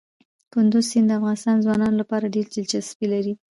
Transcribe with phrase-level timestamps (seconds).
[0.53, 3.33] کندز سیند د افغان ځوانانو لپاره ډېره دلچسپي لري.